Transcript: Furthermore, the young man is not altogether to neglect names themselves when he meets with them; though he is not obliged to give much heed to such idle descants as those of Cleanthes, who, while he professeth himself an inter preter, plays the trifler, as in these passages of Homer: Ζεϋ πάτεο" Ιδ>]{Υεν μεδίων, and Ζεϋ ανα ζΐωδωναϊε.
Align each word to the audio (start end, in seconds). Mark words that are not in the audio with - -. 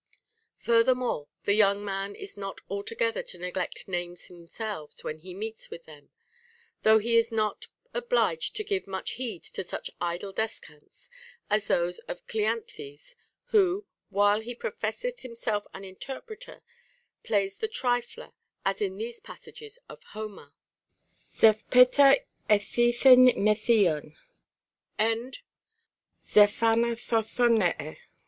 Furthermore, 0.57 1.27
the 1.43 1.53
young 1.53 1.85
man 1.85 2.15
is 2.15 2.35
not 2.35 2.61
altogether 2.71 3.21
to 3.21 3.37
neglect 3.37 3.87
names 3.87 4.29
themselves 4.29 5.03
when 5.03 5.19
he 5.19 5.35
meets 5.35 5.69
with 5.69 5.85
them; 5.85 6.09
though 6.81 6.97
he 6.97 7.17
is 7.17 7.31
not 7.31 7.67
obliged 7.93 8.55
to 8.55 8.63
give 8.63 8.87
much 8.87 9.11
heed 9.11 9.43
to 9.43 9.63
such 9.63 9.91
idle 10.01 10.31
descants 10.33 11.11
as 11.51 11.67
those 11.67 11.99
of 12.07 12.25
Cleanthes, 12.25 13.15
who, 13.49 13.85
while 14.09 14.39
he 14.39 14.55
professeth 14.55 15.19
himself 15.19 15.67
an 15.71 15.85
inter 15.85 16.19
preter, 16.19 16.63
plays 17.23 17.57
the 17.57 17.67
trifler, 17.67 18.31
as 18.65 18.81
in 18.81 18.97
these 18.97 19.19
passages 19.19 19.77
of 19.87 20.01
Homer: 20.13 20.55
Ζεϋ 21.35 21.63
πάτεο" 21.69 22.17
Ιδ>]{Υεν 22.49 23.35
μεδίων, 23.37 24.15
and 24.97 25.37
Ζεϋ 26.23 26.63
ανα 26.63 26.93
ζΐωδωναϊε. 26.95 27.97